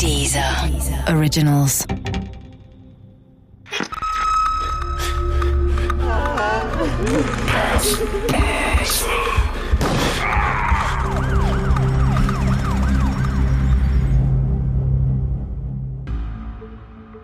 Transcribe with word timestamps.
Dieser 0.00 0.68
Originals. 1.08 1.86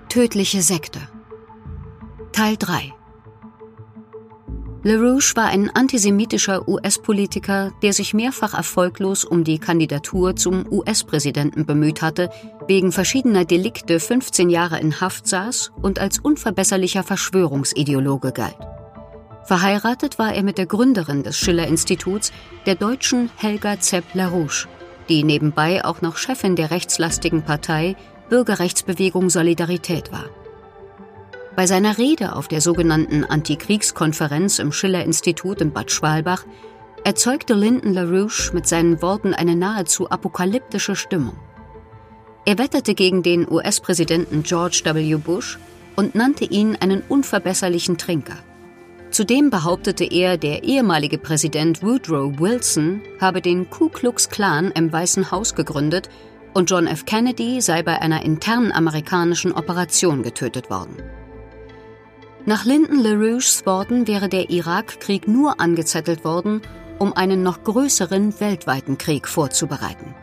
Tödliche 0.09 0.63
Sekte 0.63 1.01
Teil 2.33 2.57
3 2.57 2.93
LaRouche 4.87 5.35
war 5.35 5.47
ein 5.47 5.71
antisemitischer 5.71 6.69
US-Politiker, 6.69 7.73
der 7.81 7.95
sich 7.95 8.13
mehrfach 8.13 8.53
erfolglos 8.53 9.25
um 9.25 9.43
die 9.43 9.59
Kandidatur 9.59 10.37
zum 10.37 10.71
US-Präsidenten 10.71 11.65
bemüht 11.65 12.03
hatte, 12.03 12.29
wegen 12.69 12.93
verschiedener 12.93 13.47
Delikte 13.47 13.99
15 13.99 14.51
Jahre 14.51 14.79
in 14.79 15.01
Haft 15.01 15.27
saß 15.27 15.73
und 15.81 15.99
als 16.01 16.19
unverbesserlicher 16.19 17.03
Verschwörungsideologe 17.03 18.33
galt. 18.33 18.59
Verheiratet 19.45 20.19
war 20.19 20.35
er 20.35 20.43
mit 20.43 20.59
der 20.59 20.67
Gründerin 20.67 21.23
des 21.23 21.39
Schiller-Instituts, 21.39 22.31
der 22.67 22.75
deutschen 22.75 23.31
Helga 23.37 23.81
Zepp 23.81 24.05
LaRouche, 24.13 24.69
die 25.09 25.25
nebenbei 25.25 25.83
auch 25.83 26.03
noch 26.03 26.19
Chefin 26.19 26.57
der 26.57 26.71
rechtslastigen 26.71 27.41
Partei 27.41 27.97
Bürgerrechtsbewegung 28.29 29.31
Solidarität 29.31 30.13
war. 30.13 30.27
Bei 31.57 31.69
seiner 31.69 31.99
Rede 31.99 32.35
auf 32.35 32.49
der 32.49 32.61
sogenannten 32.61 33.25
Antikriegskonferenz 33.25 34.59
im 34.59 34.73
Schiller-Institut 34.73 35.61
in 35.61 35.73
Bad 35.73 35.93
Schwalbach 35.93 36.45
erzeugte 37.05 37.55
Lyndon 37.55 37.93
LaRouche 37.93 38.53
mit 38.53 38.67
seinen 38.67 39.01
Worten 39.03 39.35
eine 39.35 39.55
nahezu 39.55 40.11
apokalyptische 40.11 40.97
Stimmung. 40.97 41.37
Er 42.45 42.59
wetterte 42.59 42.95
gegen 42.95 43.23
den 43.23 43.51
US-Präsidenten 43.51 44.43
George 44.43 44.83
W. 44.85 45.15
Bush 45.17 45.59
und 45.95 46.17
nannte 46.17 46.45
ihn 46.45 46.77
einen 46.81 47.03
unverbesserlichen 47.09 47.99
Trinker. 47.99 48.37
Zudem 49.11 49.51
behauptete 49.51 50.05
er, 50.05 50.37
der 50.37 50.65
ehemalige 50.65 51.19
Präsident 51.19 51.85
Woodrow 51.85 52.37
Wilson 52.41 53.01
habe 53.21 53.41
den 53.41 53.71
Ku 53.71 53.89
Klux 53.89 54.29
Klan 54.29 54.73
im 54.75 54.93
Weißen 54.93 55.31
Haus 55.31 55.55
gegründet 55.55 56.09
und 56.53 56.69
John 56.69 56.89
F. 56.89 57.07
Kennedy 57.07 57.61
sei 57.61 57.85
bei 57.85 58.03
einer 58.03 58.25
internen 58.25 58.73
amerikanischen 58.73 59.53
Operation 59.53 60.25
getötet 60.25 60.69
worden. 60.69 60.97
Nach 62.47 62.67
Lyndon 62.67 62.99
LaRouches 62.99 63.65
Worten 63.65 64.07
wäre 64.07 64.29
der 64.29 64.51
Irakkrieg 64.51 65.27
nur 65.27 65.61
angezettelt 65.61 66.25
worden, 66.25 66.61
um 66.99 67.15
einen 67.15 67.43
noch 67.43 67.65
größeren 67.65 68.39
weltweiten 68.39 68.99
Krieg 68.99 69.29
vorzubereiten. 69.29 70.15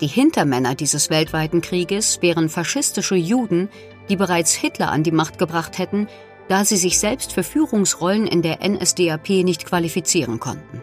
Die 0.00 0.06
Hintermänner 0.06 0.76
dieses 0.76 1.10
weltweiten 1.10 1.60
Krieges 1.60 2.22
wären 2.22 2.48
faschistische 2.48 3.16
Juden, 3.16 3.68
die 4.08 4.14
bereits 4.14 4.52
Hitler 4.52 4.92
an 4.92 5.02
die 5.02 5.10
Macht 5.10 5.38
gebracht 5.38 5.78
hätten, 5.78 6.06
da 6.46 6.64
sie 6.64 6.76
sich 6.76 7.00
selbst 7.00 7.32
für 7.32 7.42
Führungsrollen 7.42 8.28
in 8.28 8.42
der 8.42 8.58
NSDAP 8.64 9.28
nicht 9.42 9.66
qualifizieren 9.66 10.38
konnten. 10.38 10.80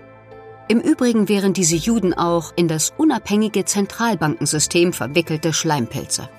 Im 0.68 0.82
Übrigen 0.82 1.30
wären 1.30 1.54
diese 1.54 1.78
Juden 1.78 2.14
auch 2.14 2.52
in 2.58 2.68
das 2.68 2.94
unabhängige 2.98 3.64
Zentralbankensystem 3.64 4.92
verwickelte 4.92 5.54
Schleimpilze. 5.54 6.30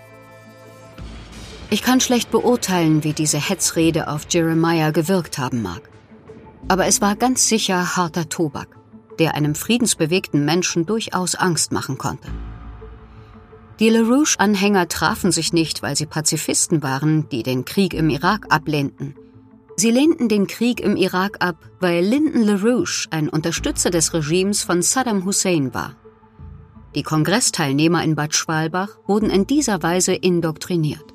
Ich 1.73 1.83
kann 1.83 2.01
schlecht 2.01 2.33
beurteilen, 2.33 3.05
wie 3.05 3.13
diese 3.13 3.39
Hetzrede 3.39 4.09
auf 4.09 4.27
Jeremiah 4.29 4.91
gewirkt 4.91 5.39
haben 5.39 5.63
mag. 5.63 5.89
Aber 6.67 6.87
es 6.87 7.01
war 7.01 7.15
ganz 7.15 7.47
sicher 7.47 7.97
harter 7.97 8.29
Tobak, 8.29 8.77
der 9.21 9.37
einem 9.37 9.55
friedensbewegten 9.55 10.45
Menschen 10.45 10.85
durchaus 10.85 11.37
Angst 11.37 11.71
machen 11.71 11.97
konnte. 11.97 12.29
Die 13.79 13.89
LaRouche-Anhänger 13.89 14.89
trafen 14.89 15.31
sich 15.31 15.53
nicht, 15.53 15.81
weil 15.81 15.95
sie 15.95 16.07
Pazifisten 16.07 16.83
waren, 16.83 17.29
die 17.29 17.45
den 17.45 17.65
Krieg 17.65 17.95
im 17.95 18.11
Irak 18.11 18.47
ablehnten. 18.51 19.15
Sie 19.77 19.93
lehnten 19.93 20.29
den 20.29 20.49
Krieg 20.49 20.81
im 20.81 20.97
Irak 20.97 21.37
ab, 21.39 21.57
weil 21.79 22.05
Lyndon 22.05 22.43
LaRouche 22.43 23.07
ein 23.11 23.29
Unterstützer 23.29 23.91
des 23.91 24.13
Regimes 24.13 24.65
von 24.65 24.83
Saddam 24.83 25.25
Hussein 25.25 25.73
war. 25.73 25.95
Die 26.97 27.05
Kongressteilnehmer 27.05 28.03
in 28.03 28.17
Bad 28.17 28.35
Schwalbach 28.35 28.99
wurden 29.07 29.31
in 29.31 29.47
dieser 29.47 29.83
Weise 29.85 30.13
indoktriniert. 30.13 31.10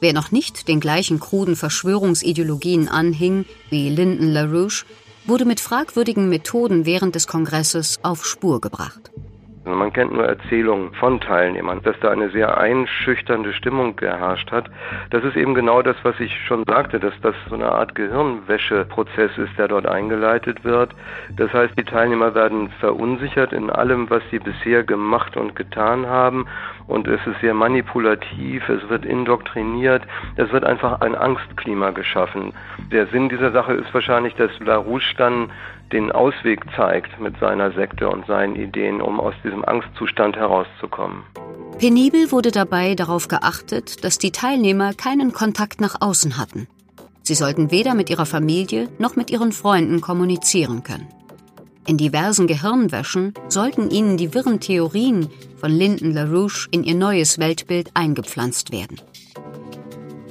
Wer 0.00 0.12
noch 0.12 0.30
nicht 0.30 0.68
den 0.68 0.78
gleichen 0.78 1.18
kruden 1.18 1.56
Verschwörungsideologien 1.56 2.88
anhing 2.88 3.44
wie 3.70 3.88
Lyndon 3.88 4.28
LaRouche, 4.28 4.84
wurde 5.26 5.44
mit 5.44 5.60
fragwürdigen 5.60 6.28
Methoden 6.28 6.86
während 6.86 7.14
des 7.14 7.26
Kongresses 7.26 7.98
auf 8.02 8.24
Spur 8.24 8.60
gebracht. 8.60 9.10
Man 9.74 9.92
kennt 9.92 10.12
nur 10.12 10.24
Erzählungen 10.24 10.92
von 10.94 11.20
Teilnehmern, 11.20 11.80
dass 11.82 11.98
da 12.00 12.10
eine 12.10 12.30
sehr 12.30 12.58
einschüchternde 12.58 13.52
Stimmung 13.52 13.96
geherrscht 13.96 14.50
hat. 14.52 14.70
Das 15.10 15.24
ist 15.24 15.36
eben 15.36 15.54
genau 15.54 15.82
das, 15.82 15.96
was 16.02 16.18
ich 16.20 16.34
schon 16.46 16.64
sagte, 16.64 17.00
dass 17.00 17.14
das 17.22 17.34
so 17.48 17.54
eine 17.54 17.70
Art 17.70 17.94
Gehirnwäscheprozess 17.94 19.36
ist, 19.38 19.58
der 19.58 19.68
dort 19.68 19.86
eingeleitet 19.86 20.64
wird. 20.64 20.94
Das 21.36 21.52
heißt, 21.52 21.78
die 21.78 21.84
Teilnehmer 21.84 22.34
werden 22.34 22.70
verunsichert 22.80 23.52
in 23.52 23.70
allem, 23.70 24.08
was 24.10 24.22
sie 24.30 24.38
bisher 24.38 24.84
gemacht 24.84 25.36
und 25.36 25.56
getan 25.56 26.06
haben. 26.06 26.46
Und 26.86 27.06
es 27.06 27.20
ist 27.26 27.40
sehr 27.40 27.52
manipulativ, 27.52 28.68
es 28.68 28.88
wird 28.88 29.04
indoktriniert, 29.04 30.02
es 30.36 30.50
wird 30.52 30.64
einfach 30.64 31.00
ein 31.02 31.14
Angstklima 31.14 31.90
geschaffen. 31.90 32.54
Der 32.90 33.06
Sinn 33.08 33.28
dieser 33.28 33.52
Sache 33.52 33.74
ist 33.74 33.92
wahrscheinlich, 33.92 34.34
dass 34.36 34.50
LaRouche 34.60 35.14
dann 35.16 35.50
den 35.92 36.12
Ausweg 36.12 36.60
zeigt 36.76 37.18
mit 37.20 37.38
seiner 37.40 37.72
Sekte 37.72 38.08
und 38.08 38.26
seinen 38.26 38.56
Ideen, 38.56 39.00
um 39.00 39.20
aus 39.20 39.34
diesem 39.42 39.64
Angstzustand 39.64 40.36
herauszukommen. 40.36 41.22
Penibel 41.78 42.32
wurde 42.32 42.50
dabei 42.50 42.94
darauf 42.94 43.28
geachtet, 43.28 44.04
dass 44.04 44.18
die 44.18 44.32
Teilnehmer 44.32 44.94
keinen 44.94 45.32
Kontakt 45.32 45.80
nach 45.80 46.00
außen 46.00 46.36
hatten. 46.36 46.66
Sie 47.22 47.34
sollten 47.34 47.70
weder 47.70 47.94
mit 47.94 48.10
ihrer 48.10 48.26
Familie 48.26 48.88
noch 48.98 49.14
mit 49.14 49.30
ihren 49.30 49.52
Freunden 49.52 50.00
kommunizieren 50.00 50.82
können. 50.82 51.08
In 51.86 51.96
diversen 51.96 52.46
Gehirnwäschen 52.46 53.32
sollten 53.48 53.90
ihnen 53.90 54.16
die 54.16 54.34
wirren 54.34 54.60
Theorien 54.60 55.28
von 55.56 55.70
Lyndon 55.70 56.12
LaRouche 56.12 56.68
in 56.70 56.84
ihr 56.84 56.94
neues 56.94 57.38
Weltbild 57.38 57.90
eingepflanzt 57.94 58.72
werden. 58.72 59.00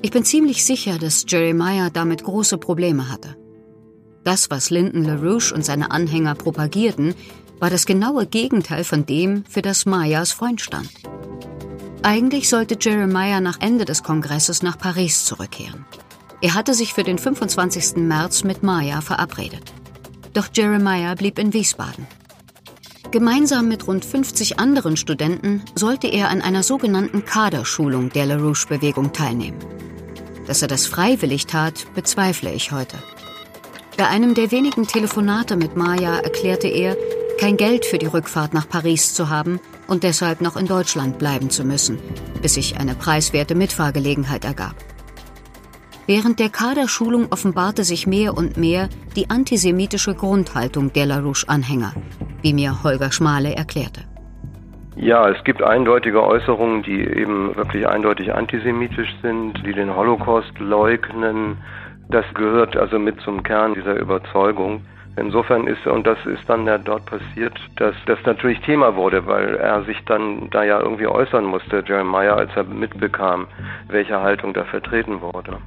Ich 0.01 0.12
bin 0.12 0.24
ziemlich 0.24 0.63
sicher, 0.63 1.00
dass 1.00 1.25
Jeremiah 1.28 1.89
damit 1.89 2.24
große 2.24 2.57
Probleme 2.57 3.12
hatte. 3.12 3.35
Das, 4.28 4.50
was 4.50 4.72
Lyndon 4.72 5.06
LaRouche 5.06 5.54
und 5.56 5.64
seine 5.64 5.90
Anhänger 5.90 6.36
propagierten, 6.36 7.16
war 7.60 7.70
das 7.70 7.86
genaue 7.86 8.26
Gegenteil 8.26 8.84
von 8.84 9.06
dem, 9.06 9.46
für 9.48 9.62
das 9.62 9.86
Mayas 9.86 10.34
Freund 10.34 10.60
stand. 10.60 10.90
Eigentlich 12.04 12.50
sollte 12.50 12.78
Jeremiah 12.78 13.40
nach 13.40 13.62
Ende 13.62 13.86
des 13.86 14.04
Kongresses 14.04 14.64
nach 14.64 14.78
Paris 14.78 15.24
zurückkehren. 15.24 15.86
Er 16.42 16.56
hatte 16.56 16.74
sich 16.74 16.94
für 16.94 17.04
den 17.04 17.20
25. 17.20 17.96
März 18.06 18.44
mit 18.44 18.64
Maya 18.64 19.00
verabredet. 19.00 19.72
Doch 20.34 20.50
Jeremiah 20.54 21.16
blieb 21.16 21.40
in 21.40 21.54
Wiesbaden. 21.54 22.06
Gemeinsam 23.12 23.70
mit 23.70 23.88
rund 23.88 24.04
50 24.04 24.60
anderen 24.60 24.98
Studenten 24.98 25.62
sollte 25.74 26.08
er 26.08 26.28
an 26.28 26.42
einer 26.42 26.64
sogenannten 26.64 27.24
Kaderschulung 27.24 28.10
der 28.10 28.26
LaRouche-Bewegung 28.26 29.14
teilnehmen. 29.14 29.60
Dass 30.48 30.62
er 30.62 30.68
das 30.68 30.86
freiwillig 30.86 31.46
tat, 31.46 31.88
bezweifle 31.96 32.52
ich 32.52 32.74
heute. 32.74 32.98
Bei 33.97 34.08
einem 34.09 34.35
der 34.35 34.52
wenigen 34.52 34.84
Telefonate 34.84 35.56
mit 35.56 35.75
Maya 35.75 36.19
erklärte 36.19 36.68
er, 36.68 36.96
kein 37.40 37.58
Geld 37.58 37.84
für 37.84 37.97
die 37.97 38.06
Rückfahrt 38.06 38.53
nach 38.53 38.69
Paris 38.69 39.16
zu 39.16 39.31
haben 39.31 39.59
und 39.88 40.03
deshalb 40.03 40.40
noch 40.40 40.56
in 40.56 40.68
Deutschland 40.68 41.18
bleiben 41.18 41.50
zu 41.50 41.66
müssen, 41.66 41.97
bis 42.40 42.53
sich 42.53 42.80
eine 42.80 42.94
preiswerte 42.94 43.56
Mitfahrgelegenheit 43.56 44.46
ergab. 44.46 44.75
Während 46.06 46.40
der 46.40 46.50
Kaderschulung 46.50 47.31
offenbarte 47.31 47.84
sich 47.84 48.06
mehr 48.06 48.38
und 48.38 48.56
mehr 48.56 48.88
die 49.16 49.31
antisemitische 49.31 50.13
Grundhaltung 50.13 50.94
der 50.94 51.07
LaRouche-Anhänger, 51.07 51.94
wie 52.44 52.53
mir 52.53 52.84
Holger 52.84 53.12
Schmale 53.12 53.56
erklärte. 53.56 54.02
Ja, 54.96 55.28
es 55.30 55.44
gibt 55.44 55.63
eindeutige 55.63 56.24
Äußerungen, 56.24 56.84
die 56.84 57.02
eben 57.02 57.56
wirklich 57.56 57.88
eindeutig 57.88 58.31
antisemitisch 58.31 59.16
sind, 59.24 59.56
die 59.66 59.74
den 59.74 59.95
Holocaust 59.95 60.57
leugnen, 60.60 61.57
das 62.09 62.25
gehört 62.33 62.77
also 62.77 63.00
mit 63.00 63.19
zum 63.21 63.44
Kern 63.44 63.74
dieser 63.74 63.95
Überzeugung. 64.00 64.81
Insofern 65.18 65.65
ist, 65.65 65.86
und 65.88 66.06
das 66.06 66.18
ist 66.25 66.48
dann 66.48 66.65
ja 66.68 66.77
dort 66.77 67.06
passiert, 67.06 67.59
dass 67.77 67.95
das 68.06 68.19
natürlich 68.25 68.59
Thema 68.62 68.95
wurde, 68.95 69.25
weil 69.25 69.56
er 69.56 69.83
sich 69.83 69.98
dann 70.06 70.50
da 70.51 70.63
ja 70.63 70.80
irgendwie 70.80 71.07
äußern 71.07 71.44
musste, 71.44 71.83
Jeremiah, 71.86 72.36
als 72.36 72.51
er 72.56 72.65
mitbekam, 72.65 73.48
welche 73.88 74.21
Haltung 74.21 74.54
da 74.54 74.63
vertreten 74.65 75.19
wurde. 75.21 75.57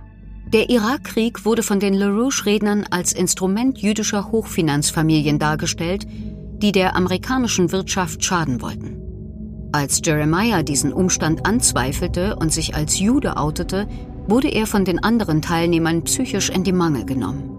Der 0.52 0.70
Irakkrieg 0.70 1.44
wurde 1.44 1.62
von 1.62 1.80
den 1.80 1.94
LaRouche-Rednern 1.94 2.86
als 2.90 3.12
Instrument 3.12 3.78
jüdischer 3.78 4.30
Hochfinanzfamilien 4.30 5.38
dargestellt, 5.38 6.06
die 6.08 6.72
der 6.72 6.96
amerikanischen 6.96 7.72
Wirtschaft 7.72 8.24
schaden 8.24 8.62
wollten. 8.62 8.96
Als 9.72 10.00
Jeremiah 10.04 10.64
diesen 10.64 10.92
Umstand 10.92 11.46
anzweifelte 11.46 12.34
und 12.34 12.52
sich 12.52 12.74
als 12.74 12.98
Jude 12.98 13.36
outete, 13.36 13.86
wurde 14.26 14.48
er 14.48 14.66
von 14.66 14.84
den 14.84 15.02
anderen 15.02 15.42
Teilnehmern 15.42 16.02
psychisch 16.02 16.50
in 16.50 16.64
die 16.64 16.72
Mangel 16.72 17.04
genommen. 17.04 17.50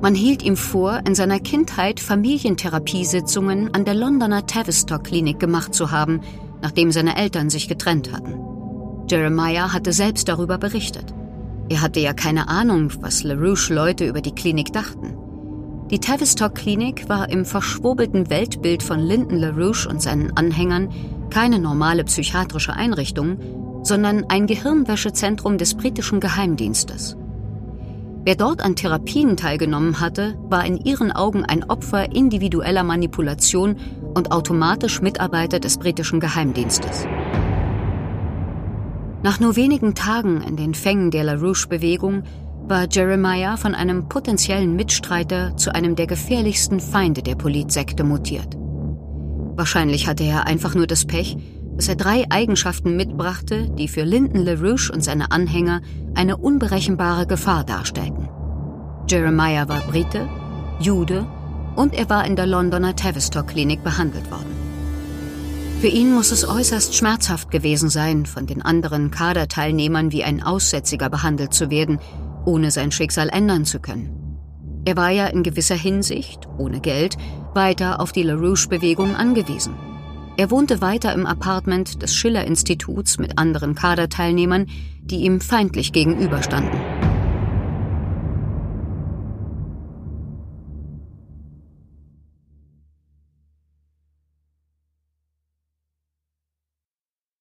Man 0.00 0.14
hielt 0.14 0.42
ihm 0.42 0.56
vor, 0.56 1.00
in 1.06 1.14
seiner 1.14 1.38
Kindheit 1.38 2.00
Familientherapiesitzungen 2.00 3.72
an 3.72 3.84
der 3.84 3.94
Londoner 3.94 4.46
Tavistock 4.46 5.04
Klinik 5.04 5.38
gemacht 5.38 5.74
zu 5.74 5.92
haben, 5.92 6.20
nachdem 6.60 6.90
seine 6.90 7.16
Eltern 7.16 7.50
sich 7.50 7.68
getrennt 7.68 8.12
hatten. 8.12 8.34
Jeremiah 9.08 9.72
hatte 9.72 9.92
selbst 9.92 10.28
darüber 10.28 10.58
berichtet. 10.58 11.14
Er 11.68 11.82
hatte 11.82 12.00
ja 12.00 12.12
keine 12.14 12.48
Ahnung, 12.48 12.90
was 13.00 13.22
LaRouche-Leute 13.22 14.06
über 14.06 14.20
die 14.20 14.34
Klinik 14.34 14.72
dachten. 14.72 15.16
Die 15.92 16.00
Tavistock-Klinik 16.00 17.08
war 17.08 17.28
im 17.28 17.44
verschwurbelten 17.44 18.30
Weltbild 18.30 18.82
von 18.82 18.98
Lyndon 18.98 19.38
LaRouche 19.38 19.88
und 19.88 20.02
seinen 20.02 20.36
Anhängern 20.36 20.88
keine 21.30 21.58
normale 21.58 22.04
psychiatrische 22.04 22.72
Einrichtung, 22.72 23.38
sondern 23.82 24.24
ein 24.28 24.46
Gehirnwäschezentrum 24.46 25.58
des 25.58 25.74
britischen 25.74 26.20
Geheimdienstes. 26.20 27.16
Wer 28.24 28.36
dort 28.36 28.62
an 28.62 28.76
Therapien 28.76 29.36
teilgenommen 29.36 29.98
hatte, 29.98 30.36
war 30.48 30.64
in 30.64 30.76
ihren 30.78 31.10
Augen 31.10 31.44
ein 31.44 31.68
Opfer 31.68 32.14
individueller 32.14 32.84
Manipulation 32.84 33.76
und 34.14 34.30
automatisch 34.30 35.02
Mitarbeiter 35.02 35.58
des 35.58 35.78
britischen 35.78 36.20
Geheimdienstes. 36.20 37.06
Nach 39.24 39.40
nur 39.40 39.56
wenigen 39.56 39.94
Tagen 39.94 40.40
in 40.42 40.56
den 40.56 40.74
Fängen 40.74 41.10
der 41.10 41.24
LaRouche-Bewegung 41.24 42.22
war 42.68 42.86
Jeremiah 42.90 43.56
von 43.56 43.74
einem 43.74 44.08
potenziellen 44.08 44.76
Mitstreiter 44.76 45.56
zu 45.56 45.74
einem 45.74 45.96
der 45.96 46.06
gefährlichsten 46.06 46.80
Feinde 46.80 47.22
der 47.22 47.34
Politsekte 47.34 48.04
mutiert. 48.04 48.56
Wahrscheinlich 49.56 50.06
hatte 50.06 50.24
er 50.24 50.46
einfach 50.46 50.74
nur 50.74 50.86
das 50.86 51.04
Pech, 51.04 51.36
dass 51.76 51.88
er 51.88 51.96
drei 51.96 52.24
Eigenschaften 52.30 52.96
mitbrachte, 52.96 53.70
die 53.70 53.88
für 53.88 54.04
Lyndon 54.04 54.44
LaRouche 54.44 54.92
und 54.92 55.02
seine 55.02 55.32
Anhänger 55.32 55.80
eine 56.14 56.36
unberechenbare 56.36 57.26
Gefahr 57.26 57.64
darstellten. 57.64 58.28
Jeremiah 59.08 59.68
war 59.68 59.80
Brite, 59.80 60.28
Jude 60.80 61.26
und 61.76 61.94
er 61.94 62.08
war 62.10 62.26
in 62.26 62.36
der 62.36 62.46
Londoner 62.46 62.94
Tavistock-Klinik 62.94 63.82
behandelt 63.82 64.30
worden. 64.30 64.52
Für 65.80 65.88
ihn 65.88 66.14
muss 66.14 66.30
es 66.30 66.48
äußerst 66.48 66.94
schmerzhaft 66.94 67.50
gewesen 67.50 67.88
sein, 67.88 68.24
von 68.24 68.46
den 68.46 68.62
anderen 68.62 69.10
Kaderteilnehmern 69.10 70.12
wie 70.12 70.22
ein 70.22 70.42
Aussätziger 70.42 71.10
behandelt 71.10 71.52
zu 71.54 71.70
werden, 71.70 71.98
ohne 72.44 72.70
sein 72.70 72.92
Schicksal 72.92 73.28
ändern 73.28 73.64
zu 73.64 73.80
können. 73.80 74.38
Er 74.84 74.96
war 74.96 75.10
ja 75.10 75.26
in 75.26 75.42
gewisser 75.42 75.74
Hinsicht, 75.74 76.48
ohne 76.58 76.80
Geld, 76.80 77.16
weiter 77.54 78.00
auf 78.00 78.12
die 78.12 78.22
LaRouche-Bewegung 78.22 79.16
angewiesen. 79.16 79.74
Er 80.42 80.50
wohnte 80.50 80.80
weiter 80.80 81.12
im 81.12 81.24
Apartment 81.24 82.02
des 82.02 82.16
Schiller-Instituts 82.16 83.18
mit 83.18 83.38
anderen 83.38 83.76
Kaderteilnehmern, 83.76 84.66
die 85.00 85.18
ihm 85.18 85.40
feindlich 85.40 85.92
gegenüberstanden. 85.92 86.91